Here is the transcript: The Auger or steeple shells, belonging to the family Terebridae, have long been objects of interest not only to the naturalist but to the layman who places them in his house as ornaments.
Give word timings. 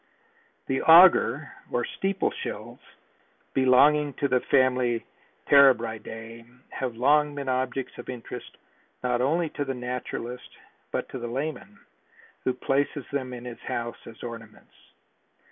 The 0.65 0.81
Auger 0.81 1.53
or 1.69 1.85
steeple 1.85 2.31
shells, 2.31 2.79
belonging 3.53 4.15
to 4.15 4.27
the 4.27 4.39
family 4.39 5.05
Terebridae, 5.45 6.43
have 6.71 6.95
long 6.95 7.35
been 7.35 7.47
objects 7.47 7.95
of 7.99 8.09
interest 8.09 8.57
not 9.03 9.21
only 9.21 9.49
to 9.49 9.63
the 9.63 9.75
naturalist 9.75 10.49
but 10.91 11.07
to 11.09 11.19
the 11.19 11.27
layman 11.27 11.77
who 12.45 12.53
places 12.53 13.05
them 13.11 13.31
in 13.31 13.45
his 13.45 13.59
house 13.59 14.07
as 14.07 14.23
ornaments. 14.23 14.73